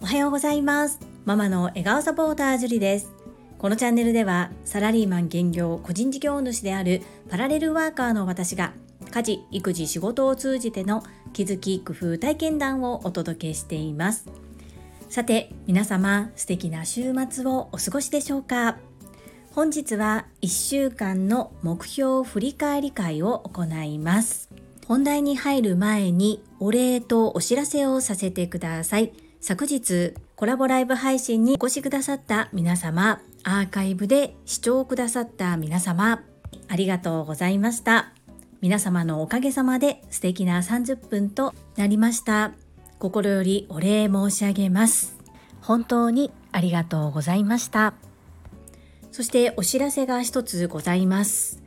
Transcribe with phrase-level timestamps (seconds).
[0.00, 1.00] おはようございます。
[1.24, 3.12] ママの笑顔サポータージュリです。
[3.58, 8.74] このチャンネルではサラリーマン兼業個人事業主であるパラレルワーカーの私が
[9.10, 14.28] 家事育児仕事を通じての気づき工夫体験談をお届けしています。
[15.08, 18.76] さて皆様素敵な週末をお過ごしでしょうか。
[19.50, 24.51] 本日は1週間の目標振り返り会を行います。
[24.86, 29.12] 本題に入る前にお礼とお知らせをさせてください。
[29.40, 36.22] 昨日コラボライブ配信にお越しくださった皆様アーカイブで視聴くださった皆様
[36.68, 38.12] ありがとうございました。
[38.60, 42.52] 皆様のおかげさまで素敵な30分となりました。
[42.98, 45.18] 心よりお礼申し上げます。
[45.60, 47.94] 本当にありがとうございました。
[49.10, 51.61] そしてお知らせが一つございます。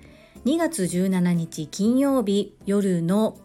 [0.46, 3.36] 2月17日金曜日夜の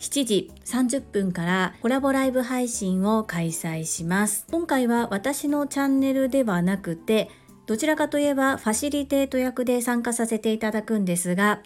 [0.00, 4.44] 7時30分からコラボライブ配信を開催します。
[4.50, 7.30] 今回は私のチャンネルではなくて、
[7.66, 11.62] どちらかといえばファシリテート役で参加させていただくんですが、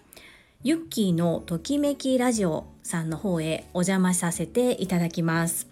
[0.61, 5.67] ユッキーのときめきラジオさんの方へお邪魔させていただきます。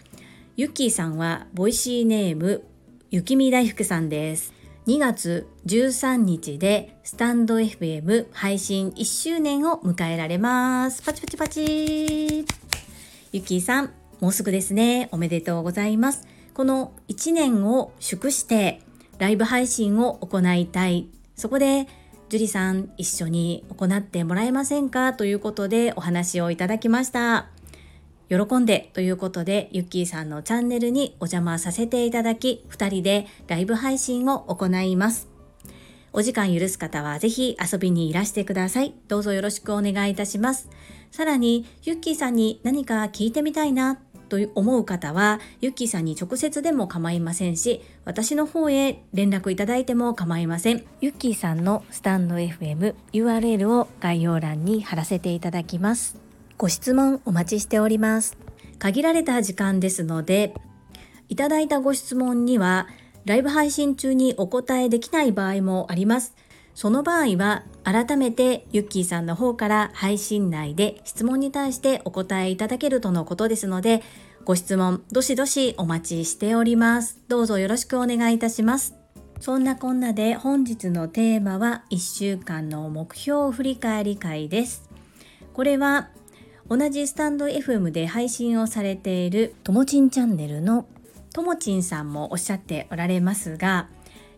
[0.58, 2.64] ユッキーさんは Voicy ネーム
[3.12, 4.52] 雪見大福さんです。
[4.88, 11.04] 2月13日でスタンド FM 配信1周年を迎えられます。
[11.04, 12.46] パチパチパチ
[13.32, 15.08] ゆきーさん、もうすぐですね。
[15.12, 16.28] おめでとうございます。
[16.56, 18.82] この1年を祝して
[19.20, 21.08] ライブ配信を行いたい。
[21.36, 21.88] そこで
[22.30, 25.14] 樹里さん一緒に行ってもらえませんか？
[25.14, 27.50] ということでお話をいただきました。
[28.32, 35.28] 喜んでということで、ゆっきーさんのチャンネルにお邪魔させていただき、2人でライブ配信を行います。
[36.14, 38.94] お時間許す方はぜひ遊びにいらしてください。
[39.10, 40.70] どうぞよろしくお願いいたします。
[41.12, 50.86] さらに、ゆっきーさんに何か聞いてみたいなと思う方は、ゆっきーさんに直接でも構いませんし、私の方へ連絡いただいても構いません。
[51.02, 56.31] ゆっきーさんのスタンド FM URL を概要欄に貼らせていただきます。
[56.62, 58.38] ご質問お待ちしております。
[58.78, 60.54] 限られた時間ですので、
[61.28, 62.88] いただいたご質問には、
[63.26, 66.36] ライブ配信中にお答えできない場合もあります。
[66.76, 74.04] その場合は、改めてユッキーさんの方から配信内で質問に対してお答えいただけるとのことですので、
[74.46, 77.24] ご質問、どしどしお待ちしております。
[77.28, 78.94] どうぞよろしくお願いいたします。
[79.40, 84.92] そんなこんなで本日のテーマは1週間の目標振り返り会です。
[85.54, 86.12] これは
[86.72, 90.86] 同じスタンド FM で配信をされているともちんチャンネルの
[91.34, 93.90] ともちんさんもおっしゃっておられますが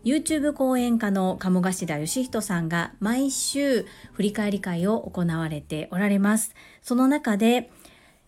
[0.02, 6.56] YouTube 講演家の鴨頭義人さんが毎週振り返り会を行われておられます。
[6.82, 7.70] その中で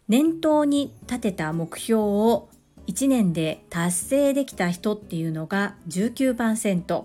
[0.07, 2.49] 念頭に立てた目標を
[2.87, 7.05] 1年で達成できた人っていうのが19%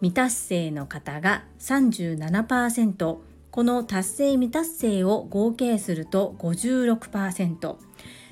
[0.00, 3.18] 未達成の方が37%
[3.54, 7.76] この達成未達成を合計すると56%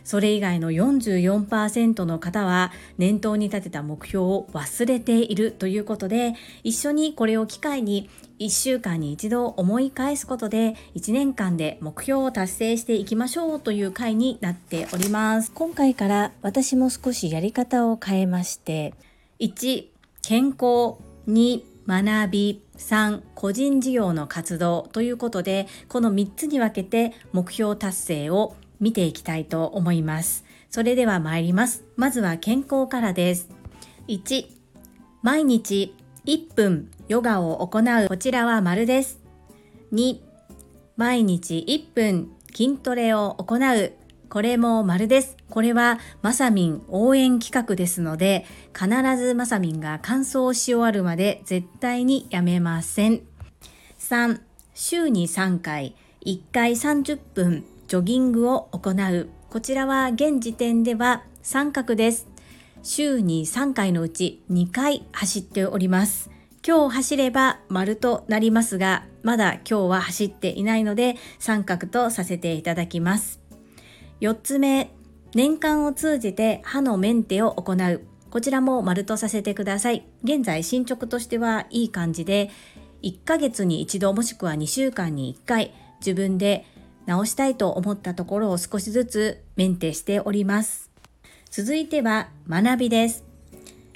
[0.03, 6.35] それ以外の44%の方は念頭に立てた目標を忘れているということで
[6.65, 8.11] 一緒にこれを機会に
[8.41, 15.53] 1週間に一度思い返すことで1年間で目標を達成していきましょうという回になっております。
[15.53, 18.95] 今回から私も少しやり方を変えまして
[19.39, 19.85] 1
[20.21, 20.99] 健康。
[21.29, 30.45] 2学び3個人事業の活動ということでこの3つに分けて目標達成を見ていきたいと思います。
[30.71, 31.85] それでは参ります。
[31.97, 33.49] まずは健康からです。
[34.09, 34.47] 1
[35.23, 35.95] 毎日
[36.25, 38.09] 1分ヨガを行う。
[38.09, 39.21] こちらは丸です。
[39.93, 40.19] 2
[40.97, 43.93] 毎日1分筋トレを行う。
[44.33, 45.37] これも丸です。
[45.51, 48.89] これはまさみん応援企画ですので、必
[49.19, 53.21] ずまさみんが完走し終わるまで絶対にやめません。
[53.99, 54.41] 3、
[54.73, 55.95] 週に3回、
[56.25, 59.29] 1回30分ジョギングを行う。
[59.51, 62.27] こちらは現時点では三角です。
[62.83, 66.31] 週に3回のうち2回走っております。
[66.67, 73.42] 今日走れば丸となりますが、まだ今日は走っていないので三角とさせていただきます。
[74.23, 74.89] 4つ目、
[75.35, 78.03] 年間を通じて歯のメンテを行う。
[78.31, 80.07] こちらも丸とさせてください。
[80.23, 82.49] 現在進捗としてはいい感じで、
[83.03, 86.65] 1ヶ月に1度もしくは2週間に1回自分で
[87.05, 90.93] 直したいと思ったところを少しずつメンテしております。
[91.51, 93.25] 続いては学びです。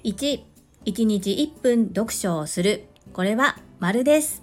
[0.03, 0.43] 1、
[0.87, 2.89] 1日1分読書をする。
[3.13, 4.43] これは丸です。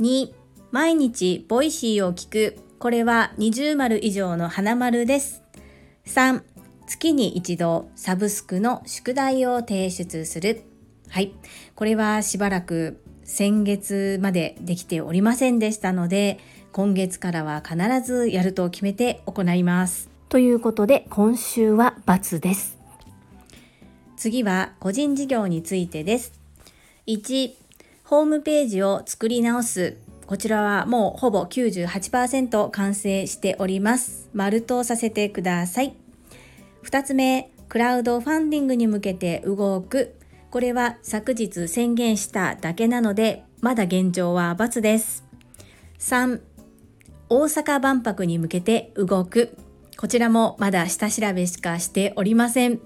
[0.00, 0.32] 2、
[0.70, 2.65] 毎日 Voicy を聞く。
[2.86, 5.42] これは二重丸以上の花丸です。
[6.06, 6.40] 3、
[6.86, 10.62] 月に一度サブスクの宿題を提出する。
[11.08, 11.34] はい。
[11.74, 16.38] これはしばらく先月までできておりませんでしたので、
[16.70, 20.08] 今月からは必ずやると決めて行います。
[20.28, 22.78] ということで、今週は×です。
[24.16, 26.40] 次は個人事業についてです。
[27.08, 27.50] 1、
[28.04, 29.96] ホームページを作り直す。
[30.26, 34.28] こちらはもうほぼ98%完成しております。
[34.34, 35.94] 丸とさせてください。
[36.84, 40.16] 2つ目、クラウドファンディングに向けて動く。
[40.50, 45.24] これは昨日宣言しただけなので、まだ現状は×です。
[46.00, 46.40] 3、
[47.28, 49.56] 大阪万博に向けて動く。
[49.96, 52.80] こちらもまだ下調べしかしておりません。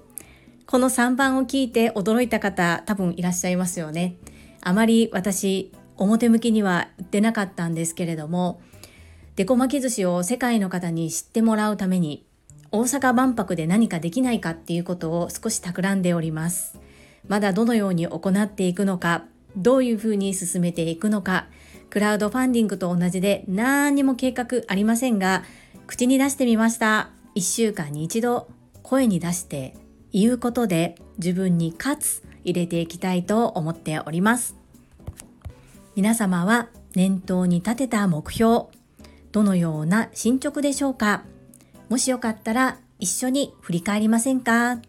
[0.67, 4.15] この3番を聞いて驚いた方多分いらっしゃいますよね。
[4.61, 5.71] あまり私
[6.03, 8.61] 表向きには売ってなかったんですけれども
[9.35, 12.25] デコ巻き寿司を世界の方に知ってもらうために
[12.71, 16.79] 大阪万博で何かできないかっていうことを少し企んでおります。
[17.27, 19.25] まだどのように行っていくのか、
[19.57, 21.47] どういうふうに進めていくのか、
[21.89, 25.43] クラウドファンディングと同じで何にも計画ありませんが、
[25.85, 27.09] 口に出してみました。
[27.35, 28.49] 1週間に一度
[28.83, 29.75] 声に出して
[30.13, 34.60] 言うことで自分にかつ入れていきたいと思っております。
[35.93, 38.67] 皆様は念頭に立てた目標、
[39.33, 41.23] どのような進捗でしょうか？
[41.89, 44.79] もしよかったら一緒に振り返りませんか？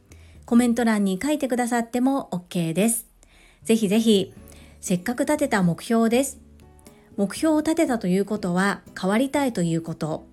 [0.46, 3.08] コメント欄に書いてくださっても OK です。
[3.64, 4.32] ぜひぜひ、
[4.80, 6.38] せっかく立てた目標です。
[7.16, 10.26] 目標を立てたということは変わりたいということ。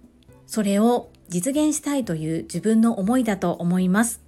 [0.45, 4.21] それを実現したいという自分の思いだと思います。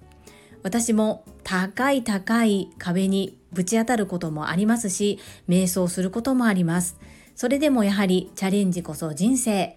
[0.64, 5.18] 私も高い高い壁にぶち当たることもありますし、
[5.48, 6.98] 瞑想することもあります。
[7.34, 9.76] それでもやはりチャレンジこそ人生。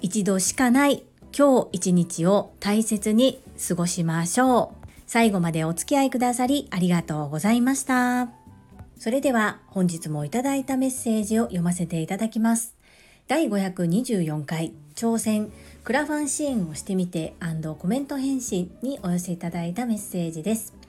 [0.00, 1.04] 一度しかない
[1.36, 4.86] 今日一日を大切に過ごしましょう。
[5.06, 8.30] 最後までお付き合いくださりありがとうございました。
[8.98, 12.76] それでは本日もいただいたメッセージを読ませていただきます。
[13.28, 15.50] 第524回挑戦
[15.84, 17.34] クラファン支援をしてみて
[17.78, 20.81] コメント返信にお寄せいただいたメッセージです。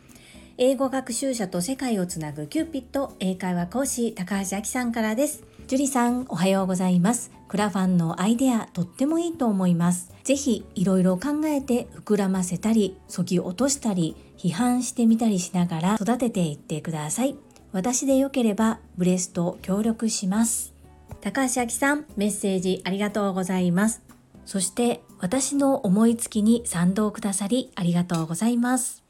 [0.59, 5.43] 英語学習者と世界をつなぐキューピット英会話講師高橋明さんからです。
[5.65, 7.31] 樹里さん、おはようございます。
[7.47, 10.13] クラファンのアイデア、とってもいいと思います。
[10.23, 17.35] ぜひ、いろいろ考えて膨らませたり、そぎ落としたり、批判してみたりしながら育てていってください。
[17.71, 20.75] 私でよければ、ブレスと協力します。
[21.21, 24.03] 高橋明さん、メッセージありがとうございます。
[24.45, 29.02] そして私の思いつきに賛同くださりありがとうございます。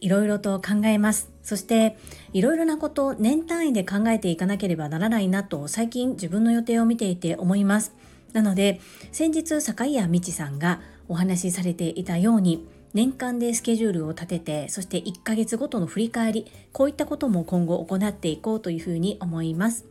[0.00, 1.30] いろいろと考えます。
[1.42, 1.96] そして
[2.32, 7.94] いろいろなことを年単位で考えていかなければならないなと最近自分の予定を見ていて思います。
[8.32, 8.80] なので
[9.12, 19.86] 先日坂井谷美智さんがお話しされていたように年間でスケジュールを立ててそして1ヶ月ごとの振り返りこういったことも今後行っていこうというふうに思います。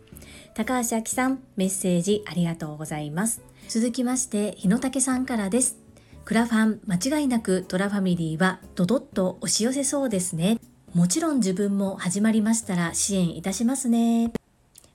[0.53, 3.41] 高橋明さんメッセージありがとうございます。
[3.67, 5.84] 続きまして日野武さんからです
[6.25, 10.57] クラファン間違いなくトラファミリーはドドッと押し寄せそうですね。
[10.95, 14.31] もちろん自分も始まりましたら支援いたしますね。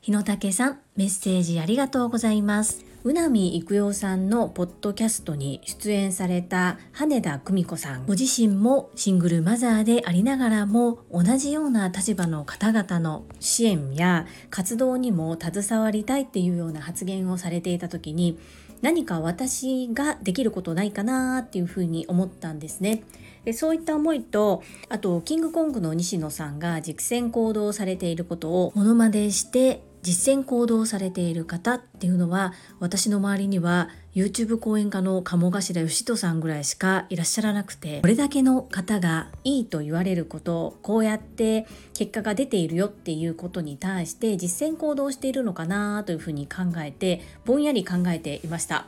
[0.01, 2.85] 日野武さんメッセージありがとうございます。
[3.05, 8.07] うなみいくよさんのポッドキャストに出演された羽田久美子さん。
[8.07, 18.37] ご自身もシングルマザーでありながらも同じような立場の方々の支援や活動にも携わりたいっていうような発言をされていた時に
[18.83, 23.03] 何か私ができることないかなっていうふうに思ったんですね。
[23.45, 41.65] でそういった思いとあとキングコングの西野さんが実践行動されていることをモノマネして実践行動されている方っていうのは私の周りには YouTube 講演家の鴨頭義人さんぐらいしかいらっしゃらなくてこれだけの方がいいと言われることこうやって
[41.95, 48.87] 結果が出ているよっていうことに対して実践行動しているのかなというふうに考えてぼんやり考えていました。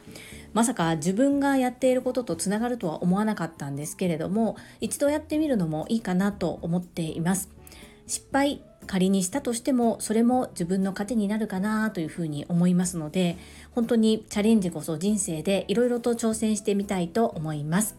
[0.54, 7.48] まさか自分がやっていることとつながるとは思わなかったんですけれども一度やってみるのもいいかなと思っています。
[8.08, 13.36] 失敗仮にしたとしてもそれも自分の糧になるかなというふうに思いますので
[13.74, 17.96] 本当にチャレンジこそ人生でいろいろと挑戦してみたいと思います。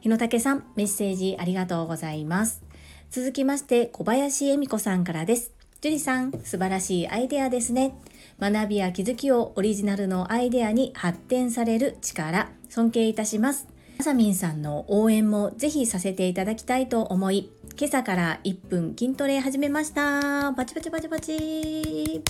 [0.00, 2.62] 日野武さんメッセージありがとうございます。
[3.10, 5.52] 続きまして小林恵美子さんからです。
[5.80, 7.94] 樹里さん素晴らしいアイデアですね。
[8.40, 13.66] 学びや気づきをオリジナルのアイデアに発展される力尊敬いたします。
[13.98, 20.52] あさみんさんの応援もぜひさせていただきたいと思い今朝から1分筋トレ始めました。
[20.54, 22.22] パチパチパチパチ。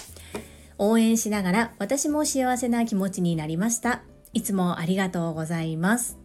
[0.84, 4.02] 応援しながら私も幸せな気持ちになりました。
[4.32, 6.18] いつもありがとうございます。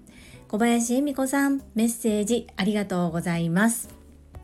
[0.47, 3.89] 小林恵美子さんメッセージありがとうございます。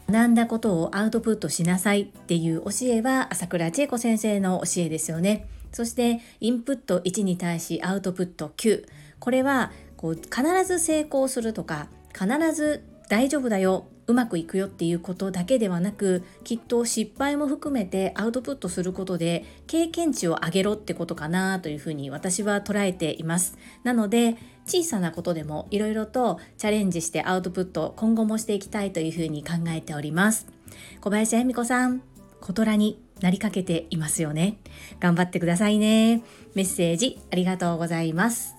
[0.08, 5.48] 学んだことをアウトプットしなさいっていう教えは朝倉千恵子先生の教えですよね。
[5.72, 8.86] そしてインプット1に対しアウトプット9
[9.18, 23.58] これはこう必ず成功するとか必ず大丈夫だようまくいくよっていうことだけではなくきっと失敗も含めてアウトプットすることで経験値を上げろってことかなというふうに私は捉えています。
[23.84, 30.48] なので小さなことでもいろいろとチャレンジしてアウトプット今後もしていきたいというふうに考えております。
[31.02, 32.02] 小林恵美子さん
[32.42, 34.58] 小虎になりかけていますよね。
[35.00, 36.22] 頑張ってくださいね。
[36.56, 38.56] メッセージありがとうございます。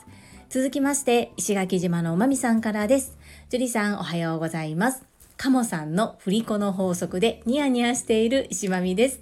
[0.48, 3.18] 続きまして石垣島のまみさんからです。
[3.50, 5.13] 樹里さんおはようございます。
[5.36, 9.20] カモさんの振り子の法則でニヤニヤしている石まみです。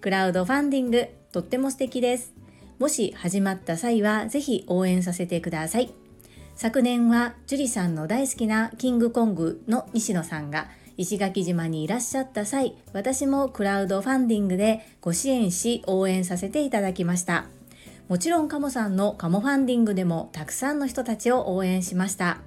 [0.00, 2.34] クラウドファンディング、とっても素敵です。
[2.78, 5.92] もし始まった際はぜひ応援させてください。
[6.54, 17.46] 昨年は樹里さんの大好きなキングコングの西野さんが石垣島にいらっしゃった際、私もクラウドファンディングでご支援し応援させていただきました。
[18.08, 22.38] もちろんカモさんのカモファンディングでもたくさんの人たちを応援しました。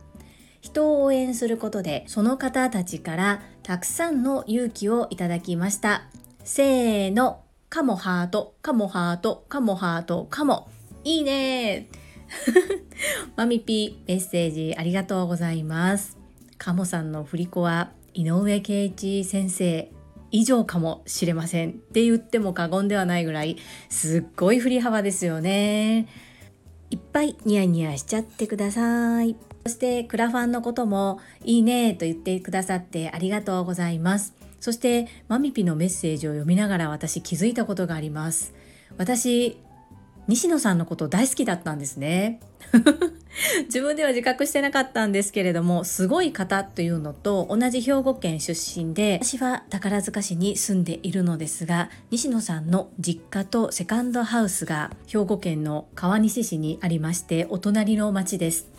[0.65, 6.07] 人を応援することでその方たちからたくさんの勇気をいただきました。
[6.43, 7.43] せーの。
[7.69, 8.55] カモハート。
[8.63, 9.45] カモハート。
[9.47, 10.25] カモハート。
[10.27, 10.67] カモ。
[11.03, 11.87] いいね。
[13.37, 16.17] マミピーメッセージありがとうございます。
[16.57, 19.91] カモさんの振り子は井上圭一先生。
[20.31, 21.69] 以上かもしれません。
[21.69, 23.57] って言っても過言ではないぐらい
[23.89, 26.07] すっごい振り幅ですよね。
[26.89, 29.35] いっぱいニヤニヤしちゃってください。
[29.67, 34.35] そしてクラファンのこともいいねと言ってくださってありがとうございます。
[34.59, 38.53] そしてマミピのメッセージを読みながら私気づいたことがあります。
[38.99, 39.57] 私、
[40.27, 42.41] 西野さんのこと大好きだったんですね。
[43.65, 58.69] 自分では自覚してなかったんですけれども、すごい方というのと同じ兵庫県出身で、私は宝塚市に住んでいるのですが、西野さんの実家とセカンドハウスが兵庫県の川西市にありまして、お隣の町です。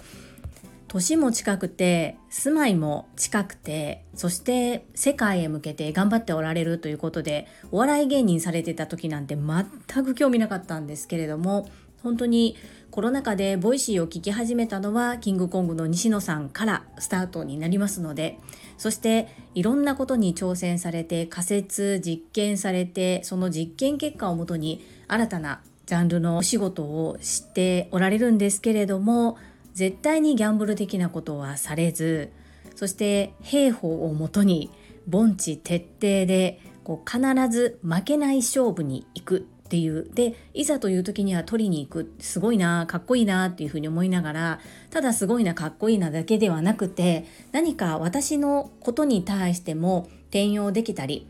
[0.88, 11.68] 年も近くて住まいも近くてそして世界へ向けて頑張っておられるということでお笑い芸人されてた時なんて全く興味なかったんですけれども
[12.02, 12.56] 本当に
[12.92, 18.38] コロナ禍で Voicy を聞き始めたのはキングコングの西野さんからスタートになりますので
[18.78, 29.36] そしていろんなことに挑戦されて仮説実験されてその実験結果をもとに新たなジャンルのお仕事をしておられるんですけれども
[29.76, 32.32] 絶対にギャンブル的なことはされず
[32.74, 34.70] そして兵法をもとに
[35.12, 40.08] 凡地徹底でこう必ず負けない勝負に行くっていう。
[40.14, 42.12] でいざという時には取りに行く。
[42.20, 51.26] すごいなかっこいいなっていうふうに思いながらただすごいなかっこいいなだけではなくて何か私のことに対しても転用できたり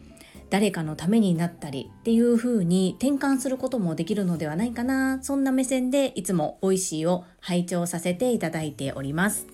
[0.50, 5.22] 誰かのためになったりっていう風に転換することもできるのではないかな。
[5.22, 9.46] そんな目線でいつも美味しいを拝聴させていただいております。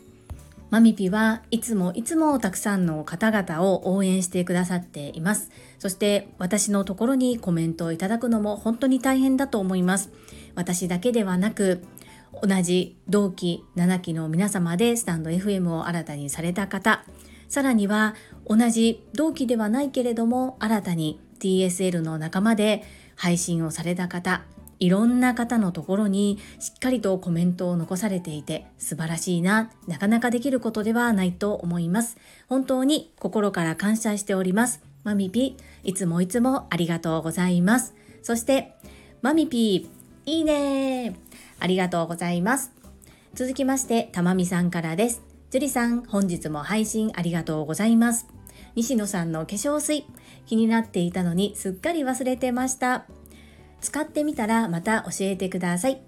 [0.73, 10.11] マミピはいつもいつもたくさんの方々を応援してくださっていますそして私のところにコメントをいただくのも本当に大変だと思います。
[10.55, 11.83] 私だけではなく
[12.43, 17.05] 同じ同期7期の皆様でスタンド FM を新たにされた方。
[17.49, 18.15] さらには
[18.47, 22.85] 同じ同期ではないけれども新たに TSL の仲間で
[23.17, 24.43] 配信をされた方
[24.83, 32.17] いろんな方のところにしっかりとコメントを残されていて素晴らしいな、なかなかできることではないと思います。
[32.49, 34.83] 本当に心から感謝しております。
[35.05, 37.95] マミピ、いつもいつもありがとうございます。
[38.25, 38.75] そして、
[39.21, 39.89] マミピ、
[40.27, 41.15] いいね
[41.61, 42.73] ありがとうございます。
[43.35, 45.32] 続きまして、たまみさんからです。
[45.53, 48.27] 樹里さん、本日も配信ありがとうございます。
[48.75, 50.07] 西野さんの化粧水、
[50.47, 53.05] 気になっていたのにすっかり忘れてました。
[53.83, 56.01] 使ってみたらまた教えてください。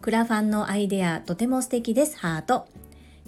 [0.00, 2.16] クラファンのアイデアとても素敵です。
[2.18, 2.68] ハート。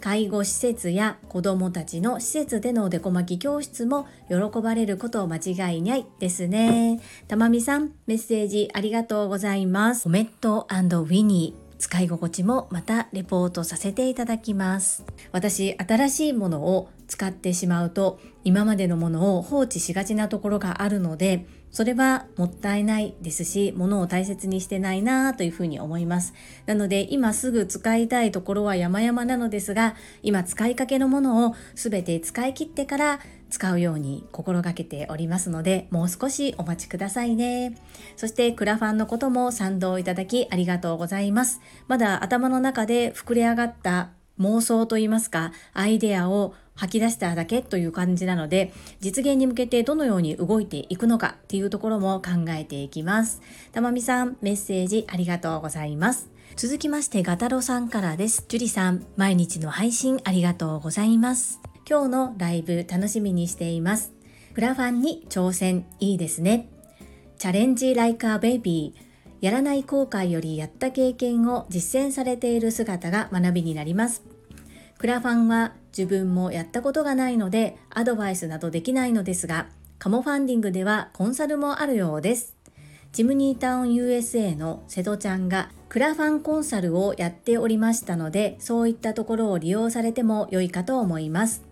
[0.00, 7.00] 介護施設や子どもたちの施設でのおでこ巻き教室も喜ばれること間違いないですね。
[7.26, 10.04] たまみさん、メッセージありがとうございます。
[10.04, 11.65] コメットウィニー。
[11.78, 15.04] 使い心地もまたレポートさせていただきます。
[15.32, 26.32] 私新しいものを使ってしまうと今までのものを放置しがちなところがあるのでそれはもったいないですし、物を大切にしてないなというふうに思います。
[26.64, 33.20] なので、今すぐ使いたいところは山々なのですが、今使いかけのものを全て使い切ってから
[33.50, 37.76] 使うように心がけておりますので、もう少しお待ちくださいね。
[38.16, 41.60] そしてクラファンのことも賛同いただきありがとうございます。
[41.88, 53.40] まだ頭の中で膨れ上がった妄想といいますか、アイデアを吐き出しただけという感じなので、実現に向けてどのように動いていくのかっていうところも考えていきます。
[53.72, 56.30] たまみさん、メッセージありがとうございます。
[56.54, 58.44] 続きまして、ガタロさんからです。
[58.48, 61.60] ジュリさん、毎日の配信ありがとうございます。
[61.88, 64.12] 今日のライブ楽しみにしています。
[64.54, 66.68] クラファンに挑戦いいですね。
[67.38, 69.06] チャレンジライカーベイビー。
[69.40, 74.35] やらない後悔よりやった経験を実践されている姿が学びになります。
[74.98, 82.56] クラファンは自分もやったことがないのでアドバイスなどできないのですが、カモファンディングではコンサルもあるようです。
[83.12, 91.64] ジムニータウン USA の瀬戸ちゃんがクラファンコンサルをやっておりましたので、そういったところを利用されても良いかと思います。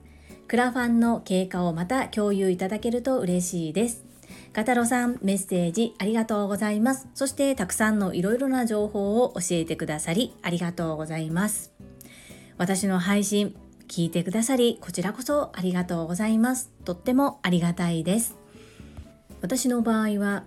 [0.48, 4.04] クラファンの経過をまた共有いただけると嬉しいです。
[4.52, 7.08] ガタロさん、メッセージありがとうございます。
[7.14, 11.72] そしてたくさんのいろいろな情報を教えてくださりありがとうございます。
[12.56, 13.56] 私の配信
[13.88, 16.70] 聞いてくださりこちらこそありがとうございます。
[16.84, 18.36] とってもありがたいです。
[19.40, 20.44] 私の場合は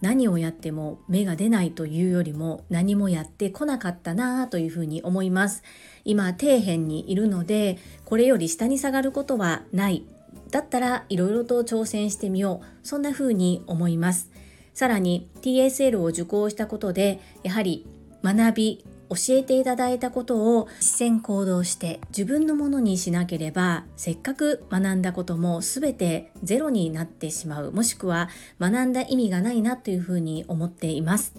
[0.00, 5.62] 何をやっても芽が出ないというよりも何もやってこなかったなぁというふうに思います。
[6.04, 10.04] 今底辺にいるのでこれより下に下がることはない
[10.50, 14.30] だったらいろいろと挑戦してみようそんな風に思います
[14.74, 17.86] さらに TSL を受講したことでやはり
[18.22, 28.28] 学び教えていただいたことを実践行動して自分のものにしなければせっかく学んだことも全てゼロになってしまうもしくは
[28.60, 31.34] 学んだ意味がないなというふうに思っています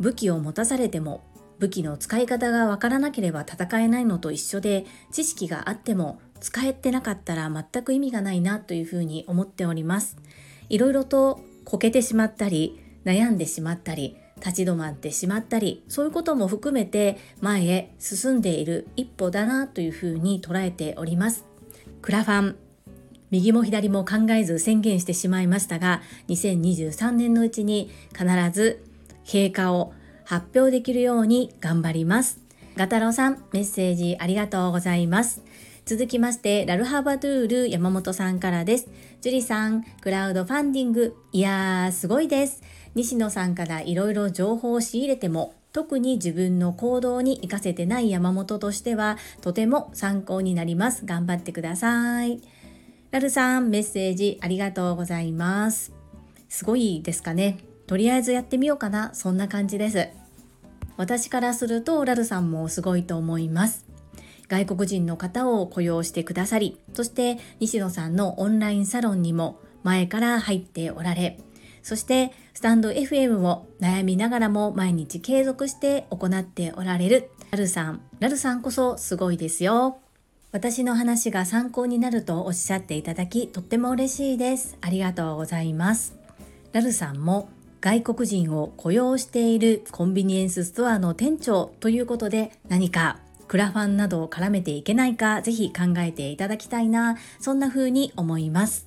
[0.00, 1.24] 武器を持たされても
[1.58, 10.16] 武器の使い方がわからなければ戦えないのと一緒で知識があっても使えてなかったら全く意味がないなというふうに思っております。
[10.68, 21.44] いろいろとこけてしまったり悩んでしまったり立ち止まってしまったりそういうことも含めて前へ進んでいる一歩だなというふうに捉えております。
[22.02, 22.56] クラファン
[23.30, 28.84] 右も左も考えず宣言してしまいましたが2023年のうちに必ず
[29.24, 29.92] 経過を
[30.24, 32.40] 発表できるように頑張ります。
[32.76, 35.42] ガタロウさん、メッセージありがとうございます。
[35.88, 38.88] 続きまして、ラルハバドゥール山本さんからです。
[39.22, 42.62] ジュリさん、クラウドファンディング、いやー、すごいです。
[42.94, 51.06] 西野さんからいろいろ情報を仕入れても、特に自分の行動に活かせてない山本としては、とても参考になります。
[51.06, 52.42] 頑張ってください。
[53.10, 55.94] ラルさん、メッセージありがとうございます。
[56.50, 57.56] すごいですかね。
[57.86, 59.14] とりあえずやってみようかな。
[59.14, 60.06] そんな感じです。
[60.98, 63.87] 私からするとラルさんもすごいと思います。
[64.48, 71.38] 外国人の方を雇用してくださり、そして西野さんのオンラインサロンにも前から入っておられ、
[71.82, 78.02] そしてスタンド FM を悩みながらも毎日継続して行っておられるラルさん。
[78.20, 79.98] ラルさんこそすごいですよ。
[80.50, 84.76] 私の話が参考になるとおっしゃっていただき、とっても嬉しいです。
[84.80, 86.16] ありがとうございます。
[86.72, 87.48] ラルさんも
[87.80, 98.86] 外国人を雇用しているコンビニエンスストアの店長ということで何かクラファンなどを絡めていけないかぜひ考えていただきたいなそんな風に思います。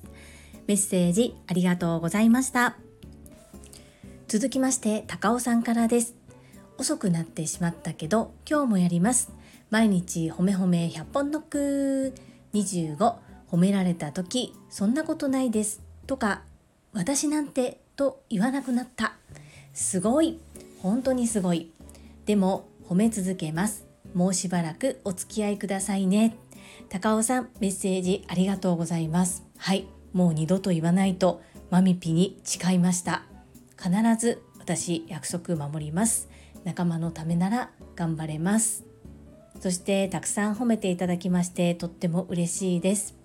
[0.66, 2.76] メッセージありがとうございました。
[4.28, 6.14] 続きまして高尾さんからです。
[6.78, 9.32] 遅くなってしまったけど今日もやります。
[9.70, 12.14] 毎日ほめほめ100本ノック。
[12.54, 12.96] 25
[13.50, 15.82] 褒められた時そんなことないです。
[16.06, 16.42] とか
[16.92, 19.14] 私なんてと言わなくなった。
[19.74, 20.38] すごい。
[20.80, 21.70] 本当にすごい。
[22.26, 23.91] でも褒め続けます。
[24.14, 26.36] もうしばらくお付き合いくださいね。
[26.88, 29.44] 高尾さん、メッセージありがとうございます。
[29.56, 33.24] はい、もう二度と言わないと、マミピに誓いました。
[33.78, 36.28] 必ず私約束守ります。
[36.64, 38.84] 仲間のためなら頑張れます。
[39.60, 43.16] そしてたくさん褒めていただきましてとっても嬉しいです。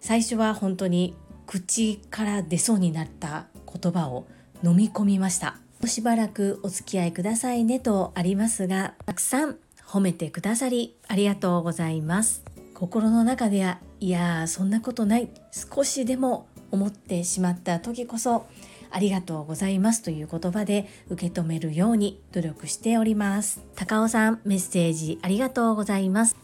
[0.00, 1.14] 最初は本当に
[1.46, 3.46] 口から出そうになった
[3.80, 4.26] 言葉を
[4.64, 5.56] 飲み込みました。
[5.86, 9.56] しばらくお付き合いくださいねとありますが、たくさん
[9.92, 12.42] 褒めてくださりありがとうございます。
[12.72, 18.46] 心の中ではいやーそんなことない少しでも思ってしまった時こそ
[18.90, 23.62] ありがとうございますという言葉で受け止めるように努力しております。
[23.76, 26.36] 高尾さんメッセージありがとうございます。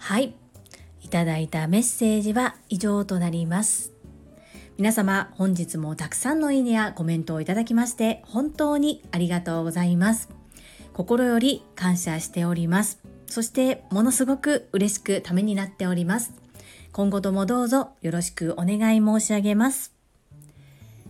[0.00, 0.34] はい。
[1.00, 3.92] いただいたメッセージは以上となります。
[4.78, 10.39] 皆様本日もたくさんのいいねやコメントをいただきまして本当にありがとうございます。
[11.00, 13.00] 心より感謝しております。
[13.26, 16.34] そしてものすごく嬉しくためになっております。
[16.92, 19.94] 今後ともどうぞよろしくお願い申し上げます。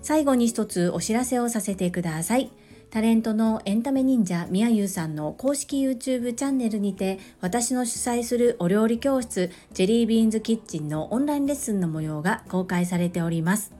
[0.00, 2.52] 最後に一つお知らせをさせてください。
[2.90, 13.79] タレントのエンタメ忍者みやゆうさんの公式 YouTube チャンネルにて私の主催するお料理教室ジェリービーンズキッチンのオンラインレッスンの模様が公開されております。